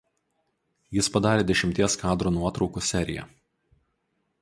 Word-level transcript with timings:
Jis 0.99 1.09
padarė 1.17 1.45
dešimties 1.51 1.99
kadrų 2.05 2.35
nuotraukų 2.39 2.87
seriją. 2.91 3.31